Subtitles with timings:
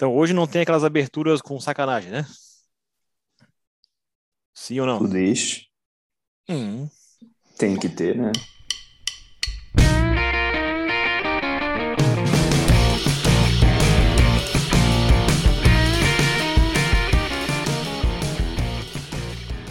[0.00, 2.26] Então hoje não tem aquelas aberturas com sacanagem, né?
[4.54, 4.98] Sim ou não?
[4.98, 5.60] Tu deixa.
[6.48, 6.88] Hum.
[7.58, 8.32] Tem que ter, né?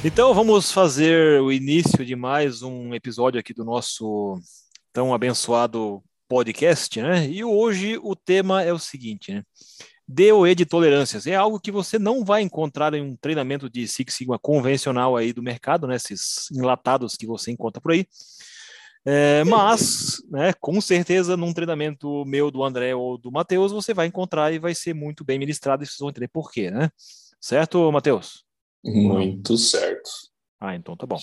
[0.06, 4.40] Então vamos fazer o início de mais um episódio aqui do nosso
[4.94, 7.28] tão abençoado podcast, né?
[7.28, 9.44] E hoje o tema é o seguinte, né?
[10.12, 14.16] DOE de tolerâncias é algo que você não vai encontrar em um treinamento de Six
[14.16, 15.98] Sigma convencional aí do mercado, né?
[15.98, 18.08] Esses enlatados que você encontra por aí.
[19.06, 24.08] É, mas, né, com certeza, num treinamento meu, do André ou do Matheus, você vai
[24.08, 26.90] encontrar e vai ser muito bem ministrado e vocês vão entender por quê, né?
[27.40, 28.44] Certo, Matheus?
[28.84, 30.10] Muito certo.
[30.60, 31.20] Ah, então tá bom.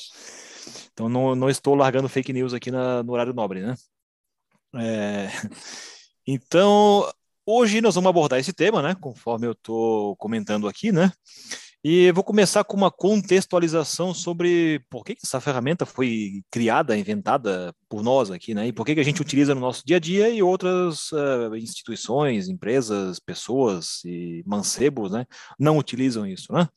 [0.92, 3.75] Então não, não estou largando fake news aqui na, no horário nobre, né?
[4.77, 5.27] É,
[6.25, 7.05] então,
[7.46, 8.96] hoje nós vamos abordar esse tema, né?
[9.00, 11.12] Conforme eu estou comentando aqui, né?
[11.88, 18.03] E vou começar com uma contextualização sobre por que essa ferramenta foi criada, inventada por
[18.03, 18.66] nós aqui, né?
[18.66, 22.48] E por que a gente utiliza no nosso dia a dia e outras uh, instituições,
[22.48, 25.27] empresas, pessoas e mancebos, né?
[25.56, 26.69] Não utilizam isso, né?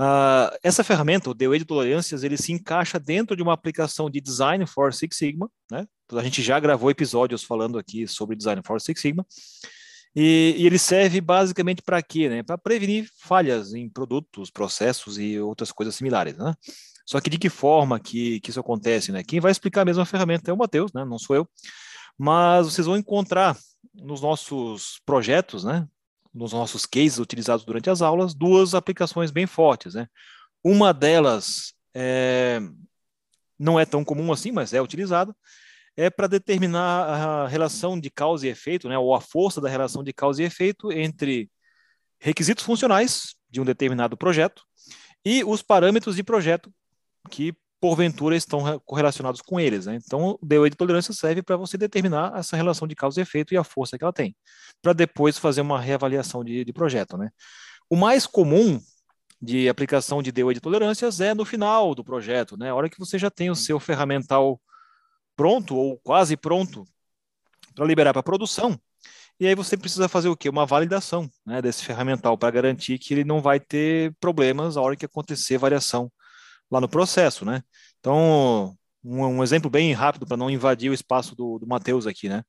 [0.00, 4.18] Uh, essa ferramenta, o DOE de tolerâncias, ele se encaixa dentro de uma aplicação de
[4.18, 5.86] Design for Six Sigma, né?
[6.10, 9.26] A gente já gravou episódios falando aqui sobre Design for Six Sigma.
[10.14, 12.28] E, e ele serve basicamente para quê?
[12.28, 12.42] Né?
[12.42, 16.36] Para prevenir falhas em produtos, processos e outras coisas similares.
[16.36, 16.54] Né?
[17.06, 19.10] Só que de que forma que, que isso acontece?
[19.10, 19.22] Né?
[19.22, 21.04] Quem vai explicar a mesma ferramenta é o Matheus, né?
[21.04, 21.48] não sou eu.
[22.18, 23.56] Mas vocês vão encontrar
[23.94, 25.88] nos nossos projetos, né?
[26.32, 29.94] nos nossos cases utilizados durante as aulas, duas aplicações bem fortes.
[29.94, 30.06] Né?
[30.62, 32.60] Uma delas é,
[33.58, 35.34] não é tão comum assim, mas é utilizada,
[35.96, 40.02] é para determinar a relação de causa e efeito, né, ou a força da relação
[40.02, 41.50] de causa e efeito entre
[42.20, 44.62] requisitos funcionais de um determinado projeto
[45.24, 46.72] e os parâmetros de projeto
[47.30, 49.86] que porventura estão correlacionados com eles.
[49.86, 49.96] Né?
[49.96, 53.52] Então, o DOE de tolerância serve para você determinar essa relação de causa e efeito
[53.52, 54.36] e a força que ela tem,
[54.80, 57.16] para depois fazer uma reavaliação de, de projeto.
[57.16, 57.30] Né?
[57.90, 58.80] O mais comum
[59.40, 62.70] de aplicação de DOE de tolerâncias é no final do projeto, né?
[62.70, 64.60] a hora que você já tem o seu ferramental
[65.42, 66.84] pronto ou quase pronto
[67.74, 68.78] para liberar para produção.
[69.40, 70.48] E aí você precisa fazer o quê?
[70.48, 74.94] Uma validação né, desse ferramental para garantir que ele não vai ter problemas a hora
[74.94, 76.12] que acontecer variação
[76.70, 77.60] lá no processo, né?
[77.98, 82.28] Então, um, um exemplo bem rápido para não invadir o espaço do, do Matheus aqui,
[82.28, 82.44] né?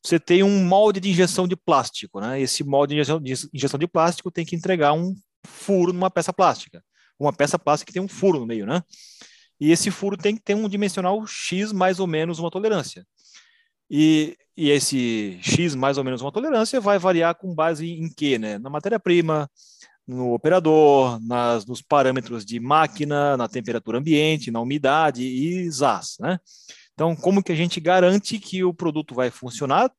[0.00, 2.40] Você tem um molde de injeção de plástico, né?
[2.40, 5.12] Esse molde de injeção, de injeção de plástico tem que entregar um
[5.44, 6.84] furo numa peça plástica.
[7.18, 8.80] Uma peça plástica que tem um furo no meio, né?
[9.60, 13.06] E esse furo tem que ter um dimensional X mais ou menos uma tolerância.
[13.90, 18.38] E, e esse X mais ou menos uma tolerância vai variar com base em quê?
[18.38, 18.58] Né?
[18.58, 19.50] Na matéria-prima,
[20.06, 26.16] no operador, nas, nos parâmetros de máquina, na temperatura ambiente, na umidade e ZAS.
[26.20, 26.38] Né?
[26.94, 29.90] Então, como que a gente garante que o produto vai funcionar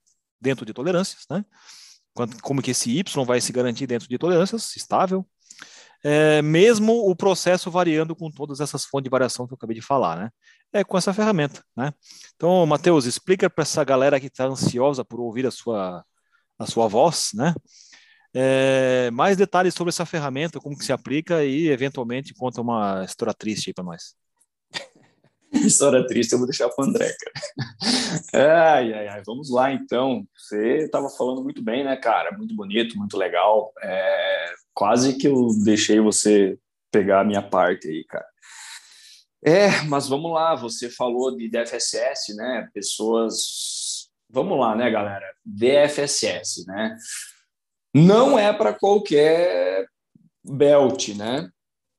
[0.42, 1.26] dentro de tolerâncias?
[1.30, 1.46] Né?
[2.42, 5.26] Como que esse Y vai se garantir dentro de tolerâncias, estável?
[6.04, 9.82] É, mesmo o processo variando com todas essas fontes de variação que eu acabei de
[9.82, 10.30] falar, né?
[10.72, 11.94] É com essa ferramenta, né?
[12.36, 16.06] Então, Matheus, explica para essa galera que está ansiosa por ouvir a sua,
[16.58, 17.54] a sua voz, né?
[18.34, 23.34] É, mais detalhes sobre essa ferramenta, como que se aplica e, eventualmente, conta uma história
[23.34, 24.16] triste para nós.
[25.52, 27.34] História triste eu vou deixar para o André, cara.
[28.76, 30.24] Ai, ai, ai, vamos lá então.
[30.38, 32.36] Você estava falando muito bem, né, cara?
[32.38, 33.74] Muito bonito, muito legal.
[33.82, 36.58] É, quase que eu deixei você
[36.90, 38.26] pegar a minha parte aí, cara.
[39.44, 40.56] É, mas vamos lá.
[40.56, 42.70] Você falou de DFSS, né?
[42.74, 44.08] Pessoas.
[44.30, 45.26] Vamos lá, né, galera?
[45.46, 46.96] DFSS, né?
[47.94, 49.86] não é para qualquer
[50.46, 51.50] belt, né?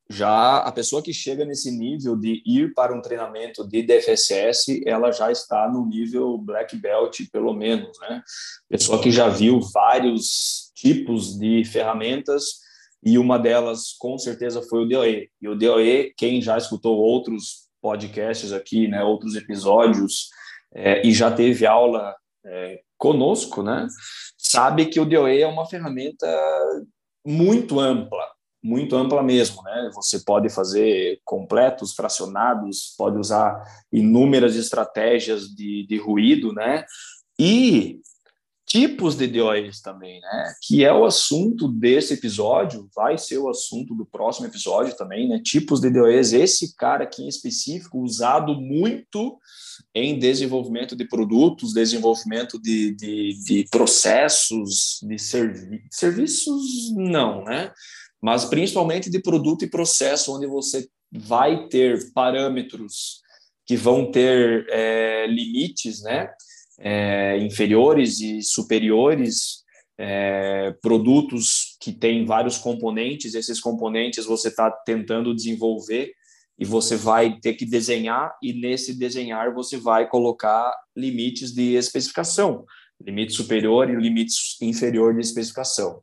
[0.08, 5.12] Já a pessoa que chega nesse nível de ir para um treinamento de DFSS, ela
[5.12, 8.22] já está no nível black belt, pelo menos, né?
[8.68, 12.69] Pessoa que já viu vários tipos de ferramentas
[13.02, 15.30] e uma delas, com certeza, foi o DOE.
[15.40, 20.28] E o DOE, quem já escutou outros podcasts aqui, né, outros episódios,
[20.74, 22.14] é, e já teve aula
[22.44, 23.86] é, conosco, né,
[24.36, 26.26] sabe que o DOE é uma ferramenta
[27.24, 28.24] muito ampla,
[28.62, 29.90] muito ampla mesmo, né?
[29.94, 33.62] Você pode fazer completos, fracionados, pode usar
[33.92, 36.84] inúmeras estratégias de, de ruído, né?
[37.38, 38.00] E
[38.70, 40.54] tipos de DOEs também, né?
[40.62, 45.40] Que é o assunto desse episódio, vai ser o assunto do próximo episódio também, né?
[45.42, 49.36] Tipos de DOEs, esse cara aqui em específico, usado muito
[49.92, 57.72] em desenvolvimento de produtos, desenvolvimento de, de, de processos, de servi serviços, não, né?
[58.22, 63.20] Mas principalmente de produto e processo, onde você vai ter parâmetros
[63.66, 66.28] que vão ter é, limites, né?
[66.80, 69.62] É, inferiores e superiores,
[69.98, 76.12] é, produtos que têm vários componentes, esses componentes você está tentando desenvolver
[76.58, 82.64] e você vai ter que desenhar, e nesse desenhar você vai colocar limites de especificação,
[83.02, 86.02] limite superior e limite inferior de especificação.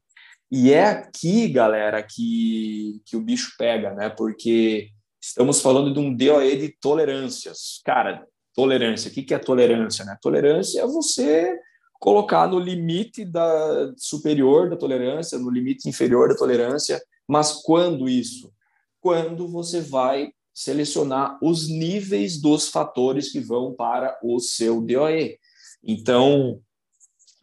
[0.51, 4.09] E é aqui, galera, que, que o bicho pega, né?
[4.09, 4.89] Porque
[5.21, 7.81] estamos falando de um DOE de tolerâncias.
[7.83, 8.25] Cara,
[8.57, 9.11] Tolerância.
[9.11, 10.03] O que é tolerância?
[10.03, 10.17] Né?
[10.19, 11.55] Tolerância é você
[11.99, 16.99] colocar no limite da superior da tolerância, no limite inferior da tolerância.
[17.27, 18.51] Mas quando isso?
[18.99, 25.37] Quando você vai selecionar os níveis dos fatores que vão para o seu DOE.
[25.83, 26.59] Então,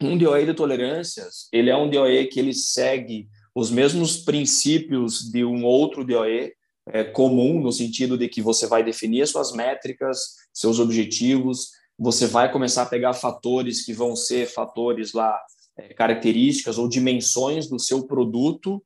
[0.01, 5.45] um DOE de tolerâncias, ele é um DOE que ele segue os mesmos princípios de
[5.45, 6.51] um outro DOE,
[6.87, 12.27] é, comum, no sentido de que você vai definir as suas métricas, seus objetivos, você
[12.27, 15.39] vai começar a pegar fatores que vão ser fatores lá,
[15.77, 18.83] é, características ou dimensões do seu produto,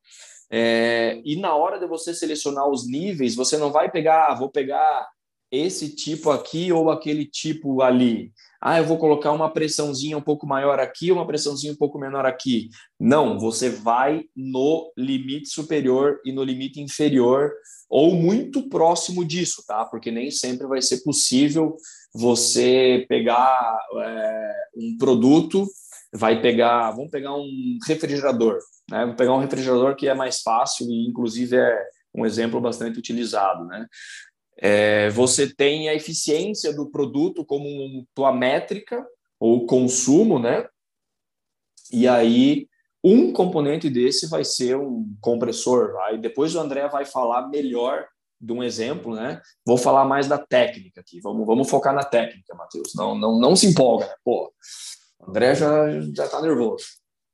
[0.51, 4.50] é, e na hora de você selecionar os níveis, você não vai pegar, ah, vou
[4.50, 5.07] pegar
[5.52, 8.31] esse tipo aqui ou aquele tipo ali.
[8.62, 12.26] Ah, eu vou colocar uma pressãozinha um pouco maior aqui, uma pressãozinha um pouco menor
[12.26, 12.70] aqui.
[13.00, 17.54] Não, você vai no limite superior e no limite inferior
[17.90, 19.86] ou muito próximo disso, tá?
[19.86, 21.78] Porque nem sempre vai ser possível
[22.14, 25.66] você pegar é, um produto,
[26.14, 28.60] vai pegar, vamos pegar um refrigerador,
[28.90, 29.06] né?
[29.06, 31.82] Vou pegar um refrigerador que é mais fácil e inclusive é
[32.14, 33.86] um exemplo bastante utilizado, né?
[34.62, 39.06] É, você tem a eficiência do produto como tua métrica
[39.40, 40.68] ou consumo, né?
[41.92, 42.68] E aí
[43.04, 45.96] um componente desse vai ser um compressor.
[46.02, 48.06] Aí depois o André vai falar melhor
[48.40, 49.42] de um exemplo, né?
[49.66, 51.20] Vou falar mais da técnica aqui.
[51.22, 52.94] Vamos, vamos focar na técnica, Matheus.
[52.96, 54.14] Não, não, não se empolga, né?
[54.24, 54.54] Pô,
[55.20, 56.86] o André já já está nervoso.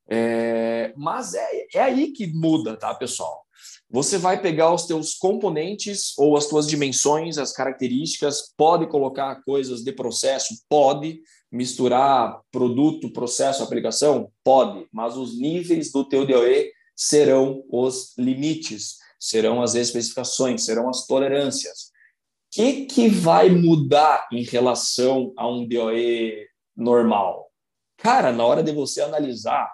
[0.08, 3.45] É, mas é, é aí que muda, tá, pessoal?
[3.90, 9.84] Você vai pegar os teus componentes ou as tuas dimensões, as características, pode colocar coisas
[9.84, 11.22] de processo, pode
[11.52, 19.62] misturar produto, processo, aplicação, pode, mas os níveis do teu DOE serão os limites, serão
[19.62, 21.86] as especificações, serão as tolerâncias.
[21.86, 27.50] O que, que vai mudar em relação a um DOE normal?
[27.98, 29.72] Cara, na hora de você analisar,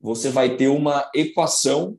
[0.00, 1.98] você vai ter uma equação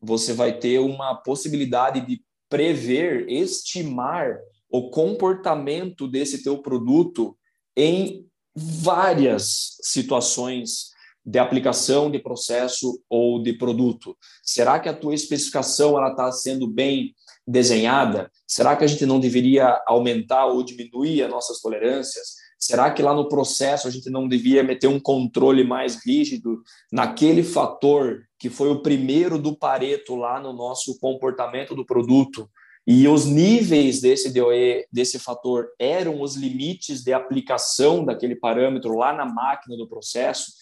[0.00, 4.38] você vai ter uma possibilidade de prever, estimar
[4.70, 7.36] o comportamento desse teu produto
[7.76, 10.90] em várias situações
[11.24, 14.16] de aplicação de processo ou de produto.
[14.42, 17.14] Será que a tua especificação ela está sendo bem
[17.46, 18.30] desenhada?
[18.46, 22.34] Será que a gente não deveria aumentar ou diminuir as nossas tolerâncias?
[22.58, 27.42] Será que lá no processo a gente não devia meter um controle mais rígido naquele
[27.42, 32.48] fator que foi o primeiro do Pareto lá no nosso comportamento do produto?
[32.86, 39.12] E os níveis desse DOE, desse fator, eram os limites de aplicação daquele parâmetro lá
[39.12, 40.52] na máquina do processo.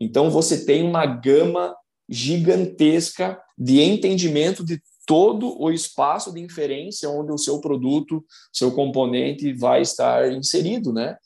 [0.00, 1.74] Então, você tem uma gama
[2.08, 9.52] gigantesca de entendimento de todo o espaço de inferência onde o seu produto, seu componente
[9.52, 11.16] vai estar inserido, né?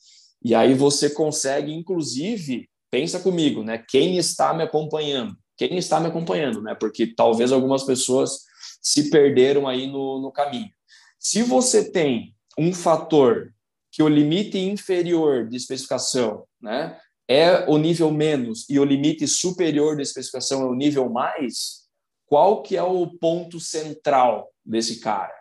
[0.44, 3.82] E aí você consegue, inclusive, pensa comigo, né?
[3.88, 5.34] Quem está me acompanhando?
[5.60, 6.74] Quem está me acompanhando, né?
[6.74, 8.46] Porque talvez algumas pessoas
[8.80, 10.70] se perderam aí no, no caminho.
[11.18, 13.52] Se você tem um fator
[13.92, 16.98] que o limite inferior de especificação, né,
[17.28, 21.82] é o nível menos e o limite superior de especificação é o nível mais,
[22.24, 25.39] qual que é o ponto central desse cara?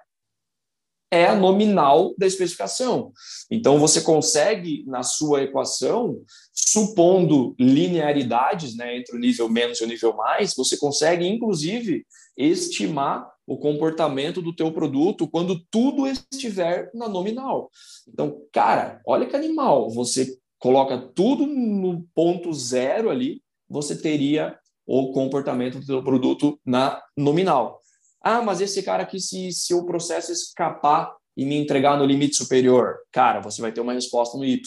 [1.11, 3.11] É a nominal da especificação.
[3.49, 6.21] Então, você consegue, na sua equação,
[6.53, 12.05] supondo linearidades né, entre o nível menos e o nível mais, você consegue, inclusive,
[12.37, 17.71] estimar o comportamento do teu produto quando tudo estiver na nominal.
[18.07, 19.89] Então, cara, olha que animal.
[19.89, 27.01] Você coloca tudo no ponto zero ali, você teria o comportamento do teu produto na
[27.17, 27.79] nominal.
[28.21, 32.35] Ah, mas esse cara aqui, se, se o processo escapar e me entregar no limite
[32.35, 34.59] superior, cara, você vai ter uma resposta no Y.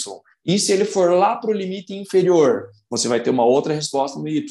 [0.44, 4.18] E se ele for lá para o limite inferior, você vai ter uma outra resposta
[4.18, 4.44] no Y.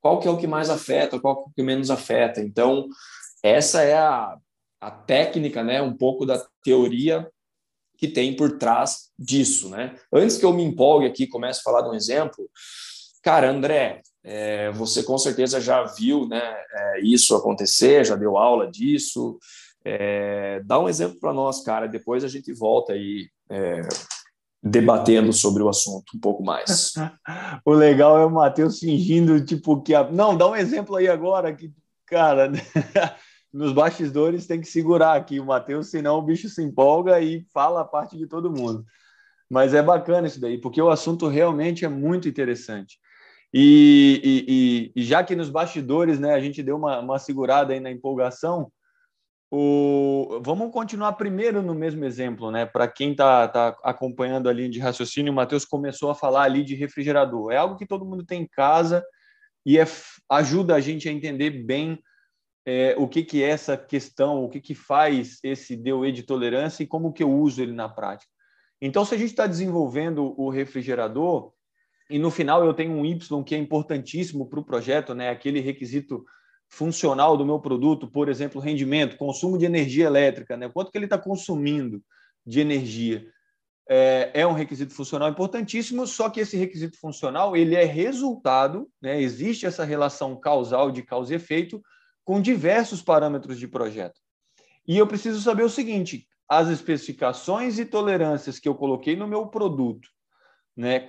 [0.00, 2.40] Qual que é o que mais afeta, qual que é o que menos afeta?
[2.40, 2.88] Então,
[3.42, 4.36] essa é a,
[4.80, 7.28] a técnica, né, um pouco da teoria
[7.98, 9.96] que tem por trás disso, né?
[10.12, 12.48] Antes que eu me empolgue aqui, comece a falar de um exemplo,
[13.22, 18.70] cara, André, é, você com certeza já viu, né, é, isso acontecer, já deu aula
[18.70, 19.38] disso.
[19.84, 21.86] É, dá um exemplo para nós, cara.
[21.86, 23.80] Depois a gente volta aí é,
[24.62, 26.94] debatendo sobre o assunto um pouco mais.
[27.64, 30.10] o legal é o Matheus fingindo tipo que a...
[30.10, 31.72] não, dá um exemplo aí agora que
[32.06, 32.50] cara
[33.52, 37.82] nos bastidores tem que segurar aqui o Matheus, senão o bicho se empolga e fala
[37.82, 38.84] a parte de todo mundo.
[39.48, 42.98] Mas é bacana isso daí, porque o assunto realmente é muito interessante.
[43.52, 47.80] E, e, e já que nos bastidores né, a gente deu uma, uma segurada aí
[47.80, 48.70] na empolgação,
[49.50, 50.40] o...
[50.42, 52.66] vamos continuar primeiro no mesmo exemplo, né?
[52.66, 56.62] Para quem está tá acompanhando a linha de raciocínio, o Matheus começou a falar ali
[56.62, 57.50] de refrigerador.
[57.50, 59.02] É algo que todo mundo tem em casa
[59.64, 59.86] e é,
[60.30, 61.98] ajuda a gente a entender bem
[62.66, 66.82] é, o que, que é essa questão, o que, que faz esse DOE de tolerância
[66.82, 68.30] e como que eu uso ele na prática.
[68.80, 71.52] Então, se a gente está desenvolvendo o refrigerador
[72.10, 75.28] e no final eu tenho um Y que é importantíssimo para o projeto, né?
[75.28, 76.24] aquele requisito
[76.68, 80.68] funcional do meu produto, por exemplo, rendimento, consumo de energia elétrica, né?
[80.68, 82.02] quanto que ele está consumindo
[82.46, 83.26] de energia.
[83.90, 89.20] É, é, um requisito funcional importantíssimo, só que esse requisito funcional ele é resultado, né?
[89.20, 91.82] existe essa relação causal de causa e efeito
[92.22, 94.20] com diversos parâmetros de projeto.
[94.86, 99.46] E eu preciso saber o seguinte: as especificações e tolerâncias que eu coloquei no meu
[99.46, 100.08] produto,
[100.78, 101.00] né,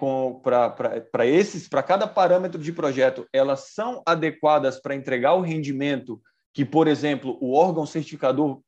[0.42, 6.20] para esses, para cada parâmetro de projeto, elas são adequadas para entregar o rendimento
[6.52, 8.64] que, por exemplo, o órgão certificador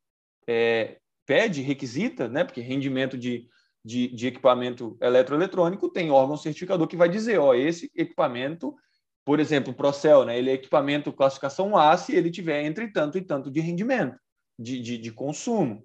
[0.48, 3.48] é, pede, requisita, né, porque rendimento de,
[3.84, 8.76] de, de equipamento eletroeletrônico tem órgão certificador que vai dizer, ó, esse equipamento
[9.24, 13.18] por exemplo, o Procel, né, ele é equipamento classificação A se ele tiver entre tanto
[13.18, 14.20] e tanto de rendimento,
[14.58, 15.84] de, de, de consumo.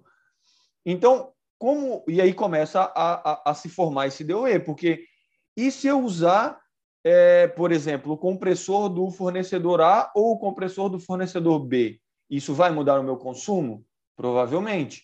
[0.85, 2.03] Então, como.
[2.07, 5.05] E aí começa a, a, a, se formar esse DOE, porque
[5.55, 6.59] e se eu usar,
[7.03, 11.99] é, por exemplo, o compressor do fornecedor A ou o compressor do fornecedor B?
[12.29, 13.85] Isso vai mudar o meu consumo?
[14.15, 15.03] Provavelmente.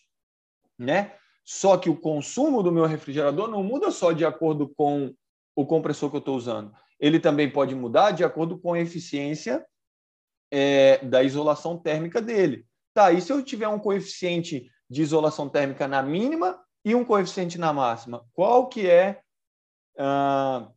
[0.78, 1.14] Né?
[1.46, 5.14] Só que o consumo do meu refrigerador não muda só de acordo com
[5.56, 9.66] o compressor que eu estou usando ele também pode mudar de acordo com a eficiência
[10.50, 12.66] é, da isolação térmica dele.
[12.94, 17.58] Tá, e se eu tiver um coeficiente de isolação térmica na mínima e um coeficiente
[17.58, 19.22] na máxima, qual que é
[19.98, 20.70] ah,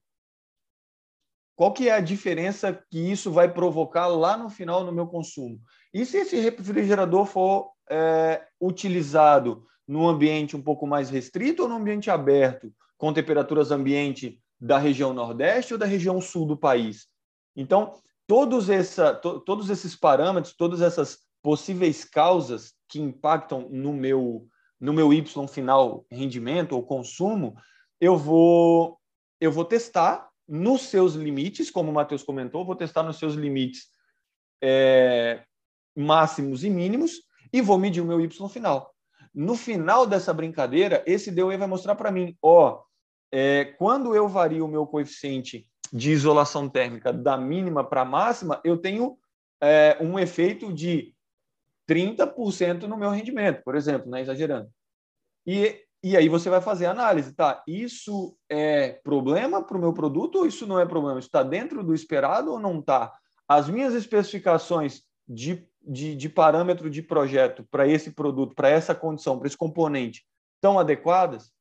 [1.55, 5.61] qual que é a diferença que isso vai provocar lá no final no meu consumo?
[5.93, 11.77] E se esse refrigerador for é, utilizado num ambiente um pouco mais restrito ou num
[11.77, 17.07] ambiente aberto, com temperaturas ambiente da região Nordeste ou da região Sul do país.
[17.55, 17.95] Então,
[18.27, 24.47] todos, essa, to, todos esses parâmetros, todas essas possíveis causas que impactam no meu,
[24.81, 27.57] no meu Y final rendimento ou consumo,
[28.01, 28.99] eu vou,
[29.41, 33.87] eu vou testar nos seus limites, como o Matheus comentou, vou testar nos seus limites
[34.63, 35.43] é,
[35.97, 38.95] máximos e mínimos e vou medir o meu Y final.
[39.35, 42.83] No final dessa brincadeira, esse DOE vai mostrar para mim, ó,
[43.33, 48.61] é, quando eu vario o meu coeficiente de isolação térmica da mínima para a máxima,
[48.65, 49.19] eu tenho
[49.61, 51.15] é, um efeito de
[51.89, 54.69] 30% no meu rendimento, por exemplo, né, exagerando.
[55.47, 57.63] E, e aí você vai fazer a análise, tá?
[57.67, 61.19] Isso é problema para o meu produto ou isso não é problema?
[61.19, 63.13] Isso está dentro do esperado ou não está?
[63.49, 69.39] As minhas especificações de, de, de parâmetro de projeto para esse produto, para essa condição,
[69.39, 70.25] para esse componente,
[70.57, 71.53] estão adequadas?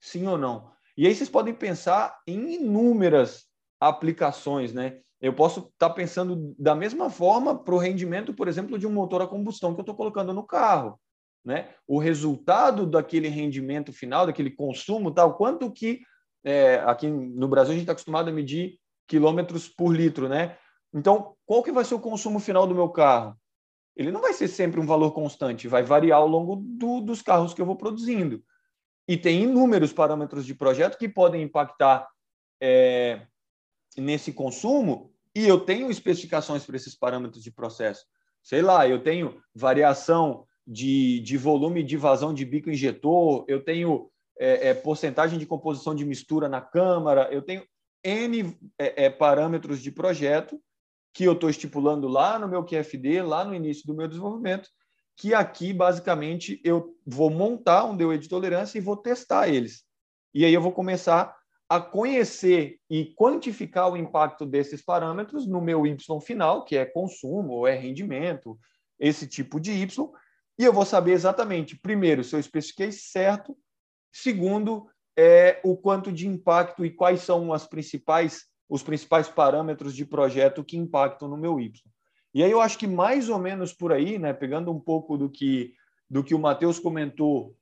[0.00, 0.72] Sim ou não?
[0.96, 3.46] E aí vocês podem pensar em inúmeras
[3.80, 5.00] aplicações, né?
[5.24, 8.92] Eu posso estar tá pensando da mesma forma para o rendimento, por exemplo, de um
[8.92, 11.00] motor a combustão que eu estou colocando no carro.
[11.42, 11.70] Né?
[11.86, 16.02] O resultado daquele rendimento final, daquele consumo, tal, quanto que
[16.44, 18.78] é, aqui no Brasil a gente está acostumado a medir
[19.08, 20.58] quilômetros por litro, né?
[20.92, 23.34] Então, qual que vai ser o consumo final do meu carro?
[23.96, 27.54] Ele não vai ser sempre um valor constante, vai variar ao longo do, dos carros
[27.54, 28.44] que eu vou produzindo.
[29.08, 32.06] E tem inúmeros parâmetros de projeto que podem impactar
[32.60, 33.26] é,
[33.96, 38.04] nesse consumo, e eu tenho especificações para esses parâmetros de processo.
[38.42, 44.10] Sei lá, eu tenho variação de, de volume de vazão de bico injetor, eu tenho
[44.38, 47.64] é, é, porcentagem de composição de mistura na câmara, eu tenho
[48.02, 50.60] N é, é, parâmetros de projeto
[51.12, 54.68] que eu estou estipulando lá no meu QFD, lá no início do meu desenvolvimento,
[55.16, 59.84] que aqui, basicamente, eu vou montar um DOE de tolerância e vou testar eles.
[60.34, 61.34] E aí eu vou começar
[61.68, 67.54] a conhecer e quantificar o impacto desses parâmetros no meu Y final, que é consumo
[67.54, 68.58] ou é rendimento,
[68.98, 70.10] esse tipo de Y,
[70.58, 73.56] e eu vou saber exatamente, primeiro, se eu especifiquei certo,
[74.12, 80.04] segundo, é, o quanto de impacto e quais são as principais, os principais parâmetros de
[80.04, 81.72] projeto que impactam no meu Y.
[82.32, 85.30] E aí eu acho que mais ou menos por aí, né, pegando um pouco do
[85.30, 85.72] que,
[86.08, 87.56] do que o Matheus comentou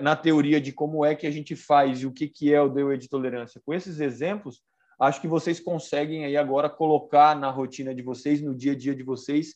[0.00, 2.68] na teoria de como é que a gente faz e o que, que é o
[2.68, 4.62] DOE de tolerância, com esses exemplos,
[4.98, 8.94] acho que vocês conseguem aí agora colocar na rotina de vocês, no dia a dia
[8.94, 9.54] de vocês,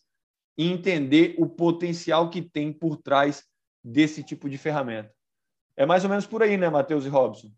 [0.56, 3.44] e entender o potencial que tem por trás
[3.82, 5.12] desse tipo de ferramenta.
[5.76, 7.50] É mais ou menos por aí, né, Matheus e Robson?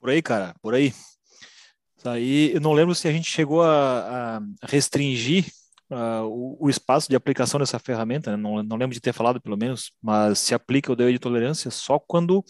[0.00, 0.92] Por aí, cara, por aí.
[2.04, 5.46] Aí eu não lembro se a gente chegou a, a restringir
[5.90, 8.36] uh, o, o, espaço de aplicação dessa ferramenta, né?
[8.36, 11.70] não, não lembro de ter falado pelo menos, mas se aplica o DOE de tolerância
[11.70, 12.44] só quando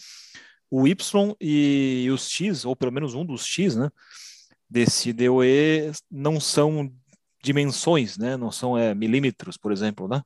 [0.69, 3.89] o Y e os X, ou pelo menos um dos X, né,
[4.69, 6.91] desse DOE não são
[7.43, 10.21] dimensões, né, não são é, milímetros, por exemplo, né,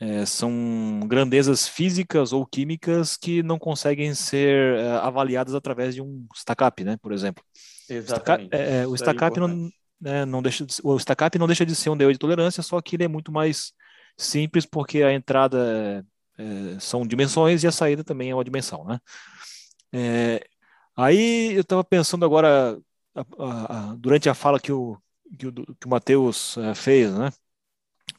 [0.00, 6.26] é, são grandezas físicas ou químicas que não conseguem ser é, avaliadas através de um
[6.34, 7.42] stack-up, né, por exemplo.
[7.88, 8.54] Exatamente.
[8.54, 11.90] É, é, o stack-up não, né, não deixa de, o stack-up não deixa de ser
[11.90, 13.72] um DO de tolerância, só que ele é muito mais
[14.16, 16.04] simples porque a entrada
[16.38, 18.98] é, são dimensões e a saída também é uma dimensão, né?
[19.92, 20.44] É,
[20.96, 22.78] aí eu estava pensando agora
[23.14, 24.98] a, a, a, durante a fala que o
[25.38, 27.30] que o, que o Matheus é, fez, né?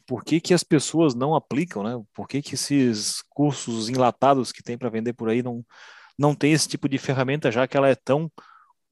[0.06, 2.04] Por que, que as pessoas não aplicam, né?
[2.14, 5.66] Por que, que esses cursos enlatados que tem para vender por aí não,
[6.18, 8.32] não tem esse tipo de ferramenta, já que ela é tão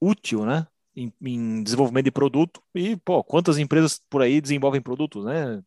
[0.01, 0.67] útil, né?
[0.97, 5.61] Em, em, desenvolvimento de produto e, pô, quantas empresas por aí desenvolvem produtos, né?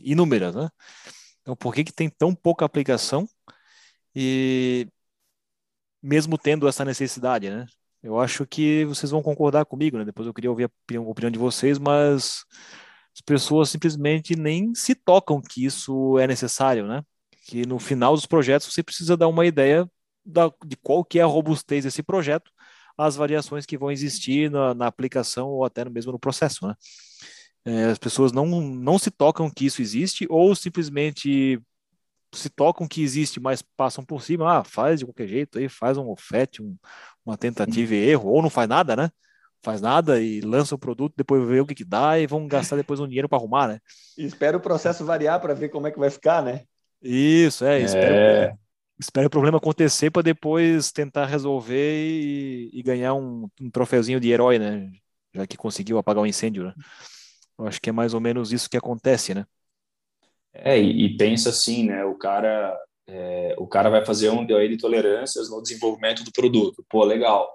[0.00, 0.68] Inúmeras, né?
[1.42, 3.26] Então, por que, que tem tão pouca aplicação
[4.14, 4.86] e
[6.02, 7.66] mesmo tendo essa necessidade, né?
[8.02, 10.04] Eu acho que vocês vão concordar comigo, né?
[10.04, 12.44] Depois eu queria ouvir a opinião, a opinião de vocês, mas
[13.14, 17.02] as pessoas simplesmente nem se tocam que isso é necessário, né?
[17.46, 19.88] Que no final dos projetos você precisa dar uma ideia
[20.24, 22.50] da, de qual que é a robustez desse projeto
[22.96, 26.74] as variações que vão existir na, na aplicação ou até mesmo no processo, né?
[27.66, 31.58] É, as pessoas não, não se tocam que isso existe ou simplesmente
[32.30, 35.96] se tocam que existe, mas passam por cima, ah, faz de qualquer jeito aí, faz
[35.96, 36.76] um ofete, um,
[37.24, 39.10] uma tentativa e erro, ou não faz nada, né?
[39.62, 42.76] Faz nada e lança o produto, depois vê o que, que dá e vão gastar
[42.76, 43.78] depois um dinheiro para arrumar, né?
[44.18, 46.64] E espera o processo variar para ver como é que vai ficar, né?
[47.00, 48.54] Isso, é, é
[49.04, 54.30] espera o problema acontecer para depois tentar resolver e, e ganhar um, um, troféuzinho de
[54.30, 54.90] herói, né?
[55.32, 56.74] Já que conseguiu apagar o um incêndio, né?
[57.58, 59.46] Eu acho que é mais ou menos isso que acontece, né?
[60.52, 62.04] É, e, e pensa assim, né?
[62.04, 66.84] O cara, é, o cara vai fazer um DOE de tolerâncias no desenvolvimento do produto.
[66.88, 67.48] Pô, legal.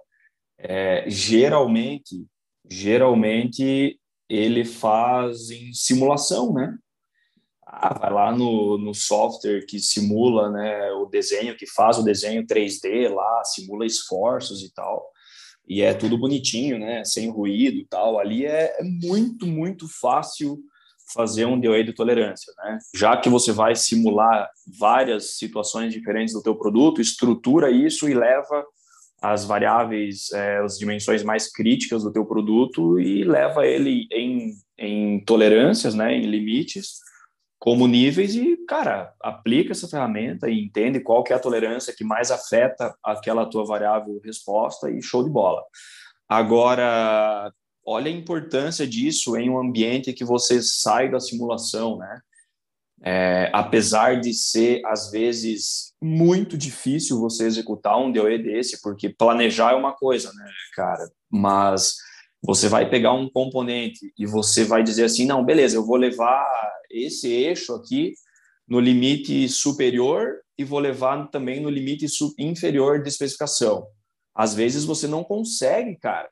[0.58, 2.26] É, geralmente,
[2.70, 6.78] geralmente ele faz em simulação, né?
[7.72, 12.44] Ah, vai lá no, no software que simula né, o desenho, que faz o desenho
[12.44, 15.06] 3D lá, simula esforços e tal.
[15.68, 17.06] E é tudo bonitinho, né?
[17.06, 18.18] Sem ruído e tal.
[18.18, 20.60] Ali é, é muito, muito fácil
[21.14, 22.80] fazer um DOE de tolerância, né?
[22.96, 28.66] Já que você vai simular várias situações diferentes do teu produto, estrutura isso e leva
[29.22, 35.24] as variáveis, é, as dimensões mais críticas do teu produto e leva ele em, em
[35.24, 37.00] tolerâncias, né, em limites,
[37.60, 42.06] como níveis e, cara, aplica essa ferramenta e entende qual que é a tolerância que
[42.06, 45.62] mais afeta aquela tua variável resposta e show de bola.
[46.28, 47.52] Agora,
[47.86, 52.22] olha a importância disso em um ambiente que você sai da simulação, né?
[53.02, 59.72] É, apesar de ser, às vezes, muito difícil você executar um DOE desse, porque planejar
[59.72, 61.10] é uma coisa, né, cara?
[61.30, 61.96] Mas
[62.42, 66.46] você vai pegar um componente e você vai dizer assim, não, beleza, eu vou levar
[66.90, 68.14] esse eixo aqui
[68.68, 72.06] no limite superior e vou levar também no limite
[72.38, 73.86] inferior de especificação.
[74.36, 76.30] Às vezes você não consegue, cara,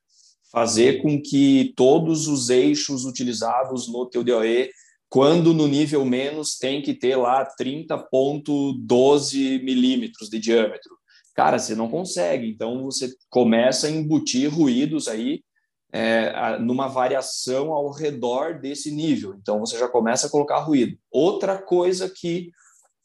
[0.52, 4.70] fazer com que todos os eixos utilizados no teu DOE,
[5.10, 10.98] quando no nível menos tem que ter lá 30.12 milímetros de diâmetro.
[11.34, 12.50] Cara, você não consegue.
[12.50, 15.42] Então você começa a embutir ruídos aí
[15.92, 19.36] é, numa variação ao redor desse nível.
[19.36, 20.98] Então, você já começa a colocar ruído.
[21.12, 22.52] Outra coisa que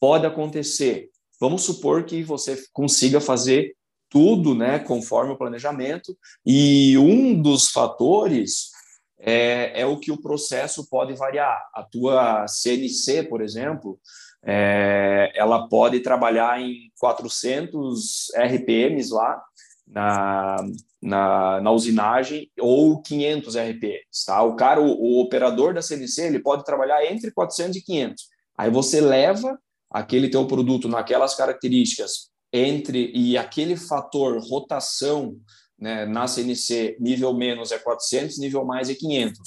[0.00, 3.74] pode acontecer, vamos supor que você consiga fazer
[4.12, 6.14] tudo né, conforme o planejamento,
[6.44, 8.70] e um dos fatores
[9.18, 11.62] é, é o que o processo pode variar.
[11.72, 13.98] A tua CNC, por exemplo,
[14.44, 19.42] é, ela pode trabalhar em 400 RPMs lá,
[19.86, 20.56] na,
[21.00, 24.42] na, na, usinagem ou 500 RPMs, tá?
[24.42, 28.24] O cara, o, o, operador da CNC, ele pode trabalhar entre 400 e 500.
[28.56, 29.58] Aí você leva
[29.90, 35.36] aquele teu produto naquelas características entre e aquele fator rotação
[35.78, 39.38] né, na CNC nível menos é 400, nível mais é 500.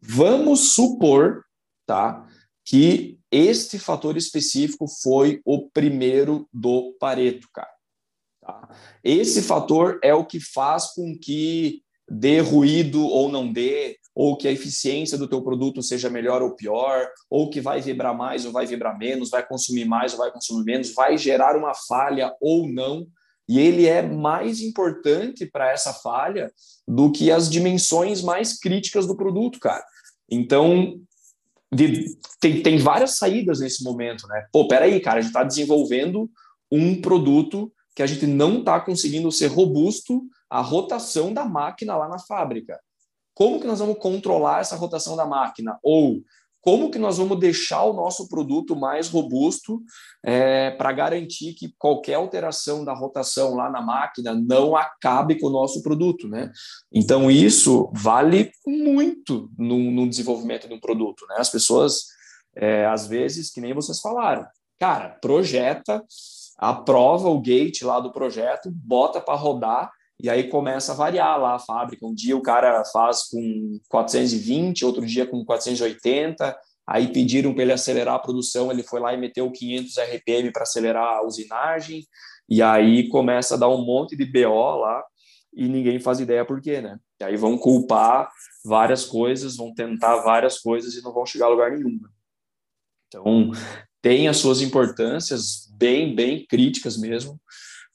[0.00, 1.44] Vamos supor,
[1.86, 2.26] tá,
[2.64, 7.79] que este fator específico foi o primeiro do Pareto, cara.
[8.52, 8.68] Tá?
[9.02, 14.48] Esse fator é o que faz com que dê ruído ou não dê, ou que
[14.48, 18.52] a eficiência do teu produto seja melhor ou pior, ou que vai vibrar mais ou
[18.52, 22.68] vai vibrar menos, vai consumir mais ou vai consumir menos, vai gerar uma falha ou
[22.68, 23.06] não.
[23.48, 26.52] E ele é mais importante para essa falha
[26.86, 29.84] do que as dimensões mais críticas do produto, cara.
[30.30, 31.00] Então,
[31.72, 34.46] de, tem, tem várias saídas nesse momento, né?
[34.52, 36.28] Pô, peraí, cara, a gente está desenvolvendo
[36.70, 42.08] um produto que a gente não está conseguindo ser robusto à rotação da máquina lá
[42.08, 42.80] na fábrica.
[43.34, 45.78] Como que nós vamos controlar essa rotação da máquina?
[45.82, 46.22] Ou
[46.62, 49.82] como que nós vamos deixar o nosso produto mais robusto
[50.24, 55.52] é, para garantir que qualquer alteração da rotação lá na máquina não acabe com o
[55.52, 56.50] nosso produto, né?
[56.90, 61.36] Então isso vale muito no, no desenvolvimento de um produto, né?
[61.38, 62.06] As pessoas
[62.56, 64.46] é, às vezes que nem vocês falaram,
[64.78, 66.02] cara, projeta
[66.60, 69.90] aprova o gate lá do projeto, bota para rodar
[70.22, 72.06] e aí começa a variar lá a fábrica.
[72.06, 76.54] Um dia o cara faz com 420, outro dia com 480.
[76.86, 80.64] Aí pediram para ele acelerar a produção, ele foi lá e meteu 500 RPM para
[80.64, 82.04] acelerar a usinagem.
[82.46, 85.02] E aí começa a dar um monte de BO lá
[85.54, 86.98] e ninguém faz ideia por quê, né?
[87.20, 88.30] E aí vão culpar
[88.62, 91.92] várias coisas, vão tentar várias coisas e não vão chegar a lugar nenhum.
[91.92, 92.08] Né?
[93.08, 93.50] Então,
[94.02, 97.40] tem as suas importâncias bem, bem críticas mesmo.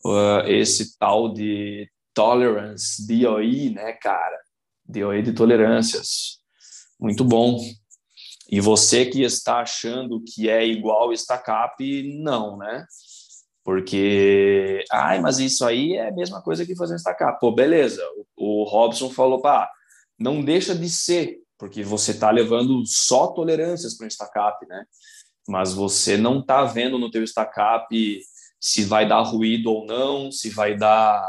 [0.05, 4.39] Uh, esse tal de tolerance, DOI, né, cara?
[4.87, 6.39] DOI de tolerâncias.
[6.99, 7.59] Muito bom.
[8.49, 11.81] E você que está achando que é igual Stacap,
[12.21, 12.85] não, né?
[13.63, 17.39] Porque, ai, mas isso aí é a mesma coisa que fazer um Stacap.
[17.39, 18.01] Pô, beleza.
[18.37, 19.69] O, o Robson falou, pá,
[20.19, 24.85] não deixa de ser, porque você está levando só tolerâncias para o Stacap, né?
[25.47, 28.21] Mas você não está vendo no teu stack-up
[28.59, 31.23] se vai dar ruído ou não, se vai dar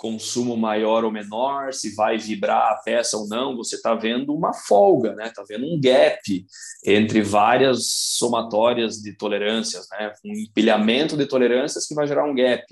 [0.00, 4.54] consumo maior ou menor, se vai vibrar a peça ou não, você está vendo uma
[4.54, 5.26] folga, né?
[5.26, 6.46] Está vendo um gap
[6.86, 10.10] entre várias somatórias de tolerâncias, né?
[10.24, 12.64] Um empilhamento de tolerâncias que vai gerar um gap.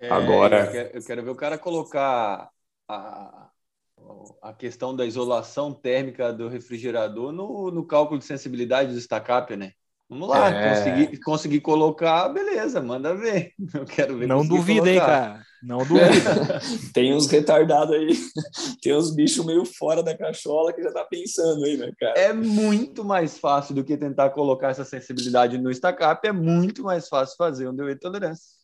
[0.00, 2.50] É, Agora, eu quero, eu quero, ver o cara colocar
[2.88, 3.50] a,
[4.42, 9.72] a questão da isolação térmica do refrigerador no, no cálculo de sensibilidade do stack-up, né?
[10.08, 10.68] Vamos lá, é...
[10.70, 13.52] conseguir, conseguir colocar, beleza, manda ver.
[13.74, 14.26] Eu quero ver.
[14.26, 15.42] Não duvida, hein, cara.
[15.62, 16.60] Não duvida.
[16.94, 18.16] Tem uns retardados aí,
[18.80, 22.18] tem uns bichos meio fora da cachola que já tá pensando aí, né, cara?
[22.18, 27.08] É muito mais fácil do que tentar colocar essa sensibilidade no stack-up, é muito mais
[27.08, 28.56] fácil fazer um delay tolerância.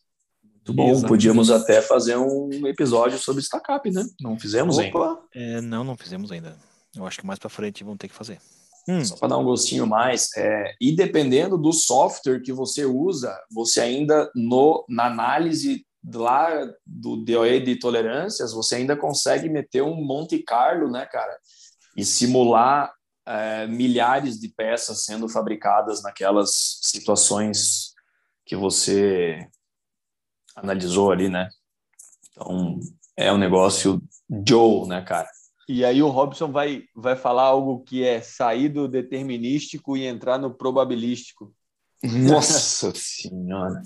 [0.44, 1.08] Muito bom, Exatamente.
[1.08, 4.06] podíamos até fazer um episódio sobre stack-up, né?
[4.20, 4.84] Não fizemos Opa.
[4.84, 5.20] ainda.
[5.34, 6.56] É, não, não fizemos ainda.
[6.96, 8.38] Eu acho que mais para frente vão ter que fazer.
[8.88, 9.04] Hum.
[9.04, 10.28] Só para dar um gostinho mais.
[10.36, 16.50] É, e dependendo do software que você usa, você ainda no, na análise lá
[16.84, 21.34] do DOE de tolerâncias, você ainda consegue meter um Monte Carlo, né, cara?
[21.96, 22.92] E simular
[23.26, 27.94] é, milhares de peças sendo fabricadas naquelas situações
[28.44, 29.48] que você
[30.54, 31.48] analisou ali, né?
[32.30, 32.78] Então,
[33.16, 34.02] é um negócio
[34.46, 35.28] Joe, né, cara?
[35.68, 40.38] E aí o Robson vai, vai falar algo que é sair do determinístico e entrar
[40.38, 41.54] no probabilístico.
[42.02, 43.82] Nossa senhora.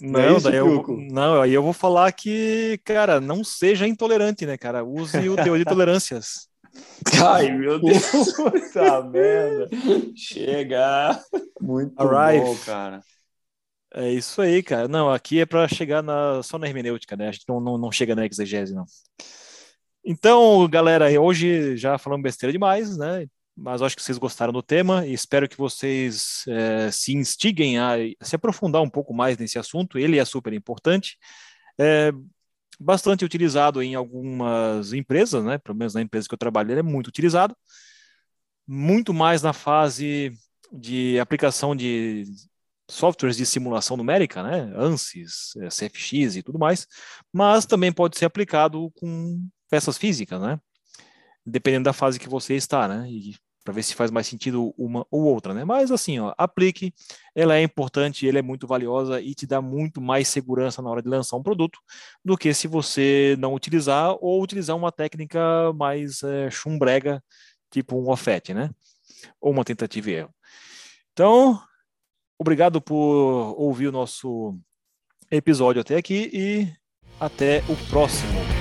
[0.00, 4.44] Não, é isso, daí eu, não, aí eu vou falar que, cara, não seja intolerante,
[4.44, 4.84] né, cara?
[4.84, 6.48] Use o teu de tolerâncias.
[7.24, 8.32] Ai, meu Deus.
[8.32, 9.68] Puta merda.
[10.16, 11.20] Chega.
[11.60, 12.44] Muito Arrive.
[12.44, 13.00] bom, cara.
[13.94, 14.86] É isso aí, cara.
[14.86, 17.28] Não, aqui é para chegar na, só na hermenêutica, né?
[17.28, 18.84] A gente não, não, não chega na exegese, não.
[20.04, 23.26] Então, galera, hoje já falamos besteira demais, né?
[23.56, 27.96] Mas acho que vocês gostaram do tema e espero que vocês é, se instiguem a,
[28.22, 29.98] se aprofundar um pouco mais nesse assunto.
[29.98, 31.18] Ele é super importante,
[31.78, 32.12] é
[32.78, 35.58] bastante utilizado em algumas empresas, né?
[35.58, 37.54] Pelo menos na empresa que eu trabalho, ele é muito utilizado,
[38.66, 40.32] muito mais na fase
[40.72, 42.24] de aplicação de
[42.88, 44.72] softwares de simulação numérica, né?
[44.76, 46.86] ANSYS, é, CFX e tudo mais,
[47.32, 50.60] mas também pode ser aplicado com peças físicas, né?
[51.46, 53.08] Dependendo da fase que você está, né?
[53.64, 55.64] Para ver se faz mais sentido uma ou outra, né?
[55.64, 56.92] Mas assim, ó, aplique,
[57.34, 61.02] ela é importante, ela é muito valiosa e te dá muito mais segurança na hora
[61.02, 61.78] de lançar um produto
[62.24, 67.22] do que se você não utilizar ou utilizar uma técnica mais é, chumbrega,
[67.70, 68.70] tipo um offet, né?
[69.40, 70.34] Ou uma tentativa e erro.
[71.12, 71.62] Então,
[72.38, 74.58] obrigado por ouvir o nosso
[75.30, 76.72] episódio até aqui e
[77.20, 78.59] até o próximo.